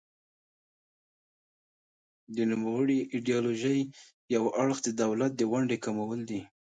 [2.35, 3.79] د نوموړې ایډیالوژۍ
[4.35, 6.41] یو اړخ د دولت د ونډې کمول دي.